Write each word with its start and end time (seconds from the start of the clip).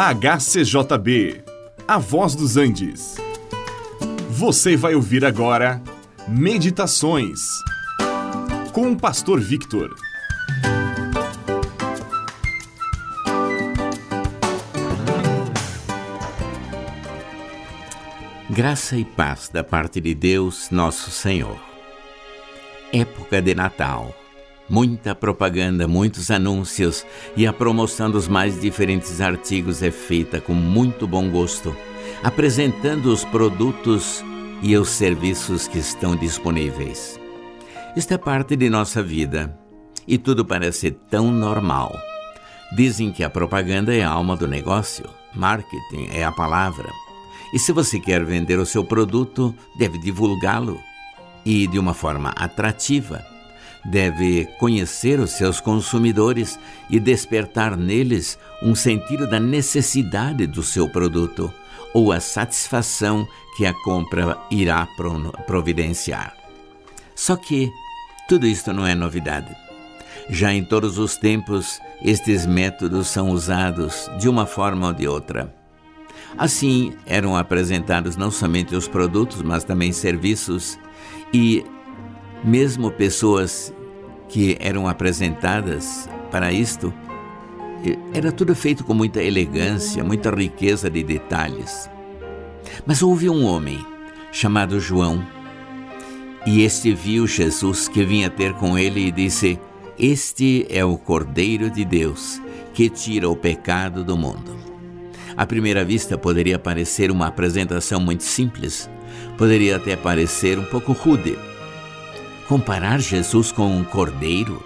HCJB, 0.00 1.42
A 1.88 1.98
Voz 1.98 2.36
dos 2.36 2.56
Andes. 2.56 3.16
Você 4.30 4.76
vai 4.76 4.94
ouvir 4.94 5.24
agora 5.24 5.82
Meditações 6.28 7.40
com 8.72 8.92
o 8.92 8.96
Pastor 8.96 9.40
Victor. 9.40 9.92
Graça 18.48 18.96
e 18.96 19.04
paz 19.04 19.48
da 19.52 19.64
parte 19.64 20.00
de 20.00 20.14
Deus, 20.14 20.70
nosso 20.70 21.10
Senhor. 21.10 21.60
Época 22.92 23.42
de 23.42 23.52
Natal 23.52 24.14
Muita 24.68 25.14
propaganda, 25.14 25.88
muitos 25.88 26.30
anúncios 26.30 27.06
e 27.34 27.46
a 27.46 27.52
promoção 27.54 28.10
dos 28.10 28.28
mais 28.28 28.60
diferentes 28.60 29.18
artigos 29.18 29.82
é 29.82 29.90
feita 29.90 30.42
com 30.42 30.52
muito 30.52 31.06
bom 31.06 31.30
gosto, 31.30 31.74
apresentando 32.22 33.06
os 33.06 33.24
produtos 33.24 34.22
e 34.62 34.76
os 34.76 34.90
serviços 34.90 35.66
que 35.66 35.78
estão 35.78 36.14
disponíveis. 36.14 37.18
Isto 37.96 38.12
é 38.12 38.18
parte 38.18 38.56
de 38.56 38.68
nossa 38.68 39.02
vida 39.02 39.58
e 40.06 40.18
tudo 40.18 40.44
parece 40.44 40.90
tão 40.90 41.32
normal. 41.32 41.98
Dizem 42.76 43.10
que 43.10 43.24
a 43.24 43.30
propaganda 43.30 43.94
é 43.94 44.02
a 44.02 44.10
alma 44.10 44.36
do 44.36 44.46
negócio, 44.46 45.08
marketing 45.34 46.10
é 46.12 46.24
a 46.24 46.32
palavra. 46.32 46.90
E 47.54 47.58
se 47.58 47.72
você 47.72 47.98
quer 47.98 48.22
vender 48.22 48.58
o 48.58 48.66
seu 48.66 48.84
produto, 48.84 49.54
deve 49.78 49.98
divulgá-lo 49.98 50.78
e 51.42 51.66
de 51.66 51.78
uma 51.78 51.94
forma 51.94 52.28
atrativa 52.36 53.24
deve 53.84 54.46
conhecer 54.58 55.20
os 55.20 55.30
seus 55.32 55.60
consumidores 55.60 56.58
e 56.90 56.98
despertar 56.98 57.76
neles 57.76 58.38
um 58.62 58.74
sentido 58.74 59.28
da 59.28 59.38
necessidade 59.38 60.46
do 60.46 60.62
seu 60.62 60.88
produto 60.88 61.52
ou 61.94 62.12
a 62.12 62.20
satisfação 62.20 63.26
que 63.56 63.64
a 63.66 63.72
compra 63.72 64.38
irá 64.50 64.86
providenciar. 65.46 66.34
Só 67.14 67.36
que 67.36 67.70
tudo 68.28 68.46
isto 68.46 68.72
não 68.72 68.86
é 68.86 68.94
novidade. 68.94 69.54
Já 70.28 70.52
em 70.52 70.62
todos 70.62 70.98
os 70.98 71.16
tempos, 71.16 71.80
estes 72.02 72.44
métodos 72.44 73.08
são 73.08 73.30
usados 73.30 74.10
de 74.18 74.28
uma 74.28 74.44
forma 74.46 74.88
ou 74.88 74.92
de 74.92 75.08
outra. 75.08 75.54
Assim, 76.36 76.92
eram 77.06 77.36
apresentados 77.36 78.16
não 78.16 78.30
somente 78.30 78.76
os 78.76 78.86
produtos, 78.86 79.40
mas 79.40 79.64
também 79.64 79.92
serviços, 79.92 80.78
e 81.32 81.64
mesmo 82.44 82.90
pessoas 82.90 83.72
que 84.28 84.56
eram 84.60 84.86
apresentadas 84.86 86.08
para 86.30 86.52
isto, 86.52 86.92
era 88.12 88.32
tudo 88.32 88.54
feito 88.54 88.84
com 88.84 88.94
muita 88.94 89.22
elegância, 89.22 90.04
muita 90.04 90.30
riqueza 90.30 90.90
de 90.90 91.02
detalhes. 91.02 91.88
Mas 92.86 93.02
houve 93.02 93.30
um 93.30 93.44
homem 93.44 93.84
chamado 94.30 94.78
João, 94.80 95.24
e 96.46 96.62
este 96.62 96.94
viu 96.94 97.26
Jesus 97.26 97.88
que 97.88 98.04
vinha 98.04 98.30
ter 98.30 98.52
com 98.54 98.78
ele 98.78 99.06
e 99.06 99.12
disse: 99.12 99.58
Este 99.98 100.66
é 100.70 100.84
o 100.84 100.96
Cordeiro 100.96 101.70
de 101.70 101.84
Deus 101.84 102.40
que 102.72 102.88
tira 102.88 103.28
o 103.28 103.36
pecado 103.36 104.04
do 104.04 104.16
mundo. 104.16 104.56
À 105.36 105.46
primeira 105.46 105.84
vista 105.84 106.16
poderia 106.16 106.58
parecer 106.58 107.10
uma 107.10 107.26
apresentação 107.26 108.00
muito 108.00 108.22
simples, 108.22 108.88
poderia 109.36 109.76
até 109.76 109.96
parecer 109.96 110.58
um 110.58 110.64
pouco 110.64 110.92
rude 110.92 111.36
Comparar 112.48 112.98
Jesus 112.98 113.52
com 113.52 113.76
um 113.76 113.84
cordeiro? 113.84 114.64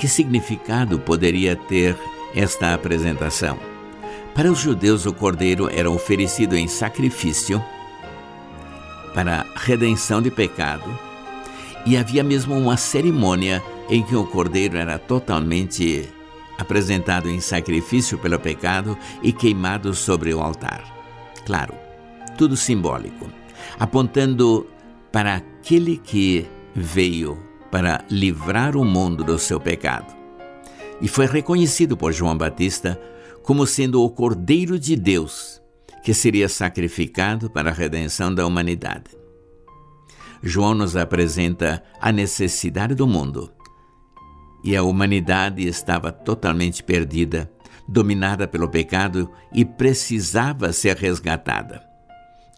Que 0.00 0.08
significado 0.08 0.98
poderia 0.98 1.54
ter 1.54 1.96
esta 2.34 2.74
apresentação? 2.74 3.56
Para 4.34 4.50
os 4.50 4.58
judeus, 4.58 5.06
o 5.06 5.12
cordeiro 5.12 5.70
era 5.70 5.88
oferecido 5.88 6.56
em 6.56 6.66
sacrifício 6.66 7.62
para 9.14 9.46
redenção 9.54 10.20
de 10.20 10.32
pecado, 10.32 10.98
e 11.86 11.96
havia 11.96 12.24
mesmo 12.24 12.58
uma 12.58 12.76
cerimônia 12.76 13.62
em 13.88 14.02
que 14.02 14.16
o 14.16 14.26
cordeiro 14.26 14.76
era 14.76 14.98
totalmente 14.98 16.08
apresentado 16.58 17.28
em 17.28 17.40
sacrifício 17.40 18.18
pelo 18.18 18.40
pecado 18.40 18.98
e 19.22 19.32
queimado 19.32 19.94
sobre 19.94 20.34
o 20.34 20.40
altar. 20.40 20.82
Claro, 21.46 21.74
tudo 22.36 22.56
simbólico, 22.56 23.30
apontando 23.78 24.66
para 25.12 25.36
aquele 25.36 25.98
que 25.98 26.46
veio 26.74 27.38
para 27.70 28.04
livrar 28.10 28.76
o 28.76 28.84
mundo 28.84 29.22
do 29.22 29.38
seu 29.38 29.60
pecado. 29.60 30.14
E 31.00 31.08
foi 31.08 31.26
reconhecido 31.26 31.96
por 31.96 32.12
João 32.12 32.36
Batista 32.36 33.00
como 33.42 33.66
sendo 33.66 34.02
o 34.02 34.10
Cordeiro 34.10 34.78
de 34.78 34.96
Deus 34.96 35.62
que 36.02 36.12
seria 36.12 36.48
sacrificado 36.48 37.48
para 37.48 37.70
a 37.70 37.72
redenção 37.72 38.34
da 38.34 38.44
humanidade. 38.44 39.16
João 40.42 40.74
nos 40.74 40.96
apresenta 40.96 41.82
a 42.00 42.10
necessidade 42.10 42.94
do 42.94 43.06
mundo. 43.06 43.52
E 44.64 44.76
a 44.76 44.82
humanidade 44.82 45.66
estava 45.66 46.10
totalmente 46.10 46.82
perdida, 46.82 47.50
dominada 47.86 48.48
pelo 48.48 48.68
pecado 48.68 49.30
e 49.52 49.64
precisava 49.64 50.72
ser 50.72 50.96
resgatada. 50.96 51.82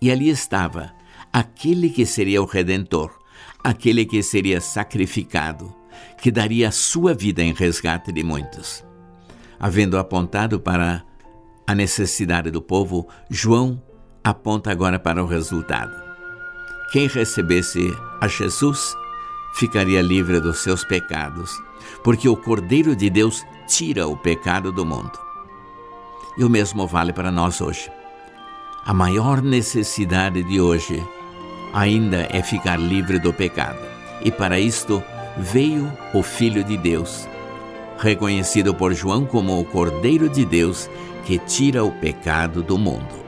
E 0.00 0.10
ali 0.10 0.31
estava 0.31 0.92
aquele 1.34 1.91
que 1.91 2.06
seria 2.06 2.41
o 2.41 2.45
redentor, 2.45 3.11
aquele 3.59 4.05
que 4.06 4.22
seria 4.22 4.61
sacrificado, 4.61 5.75
que 6.22 6.31
daria 6.31 6.69
a 6.69 6.71
sua 6.71 7.12
vida 7.12 7.43
em 7.43 7.53
resgate 7.53 8.12
de 8.12 8.22
muitos. 8.22 8.84
Havendo 9.59 9.99
apontado 9.99 10.61
para 10.61 11.05
a 11.67 11.75
necessidade 11.75 12.53
do 12.53 12.62
povo, 12.62 13.09
João 13.28 13.83
aponta 14.22 14.71
agora 14.71 14.97
para 14.97 15.25
o 15.25 15.27
resultado. 15.27 15.93
Quem 16.93 17.09
recebesse 17.09 17.81
a 18.21 18.28
Jesus 18.28 18.95
ficaria 19.56 20.01
livre 20.01 20.39
dos 20.39 20.59
seus 20.59 20.84
pecados, 20.84 21.51
porque 22.05 22.28
o 22.28 22.37
Cordeiro 22.37 22.95
de 22.95 23.11
Deus 23.11 23.45
tira 23.66 24.06
o 24.06 24.16
pecado 24.16 24.71
do 24.71 24.87
mundo. 24.87 25.19
E 26.39 26.45
o 26.45 26.49
mesmo 26.49 26.87
vale 26.87 27.12
para 27.12 27.33
nós 27.33 27.61
hoje. 27.61 27.91
A 28.87 28.95
maior 28.95 29.43
necessidade 29.43 30.45
de 30.45 30.61
hoje 30.61 31.03
ainda 31.75 32.29
é 32.31 32.43
ficar 32.43 32.79
livre 32.79 33.19
do 33.19 33.33
pecado. 33.33 33.81
E 34.23 34.31
para 34.31 34.59
isto 34.59 35.03
veio 35.37 35.93
o 36.15 36.23
Filho 36.23 36.62
de 36.62 36.77
Deus, 36.77 37.29
reconhecido 37.99 38.73
por 38.73 38.95
João 38.95 39.27
como 39.27 39.61
o 39.61 39.65
Cordeiro 39.65 40.29
de 40.29 40.45
Deus 40.45 40.89
que 41.25 41.39
tira 41.39 41.84
o 41.84 41.91
pecado 41.91 42.63
do 42.63 42.79
mundo. 42.79 43.24